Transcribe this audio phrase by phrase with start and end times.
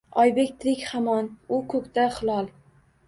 [0.21, 1.29] Oybek tirik hamon,
[1.59, 2.51] u ko’kda hilol